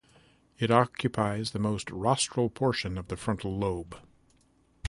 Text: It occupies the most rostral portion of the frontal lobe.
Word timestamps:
It 0.57 0.71
occupies 0.71 1.51
the 1.51 1.59
most 1.59 1.91
rostral 1.91 2.49
portion 2.49 2.97
of 2.97 3.07
the 3.09 3.15
frontal 3.15 3.59
lobe. 3.59 3.95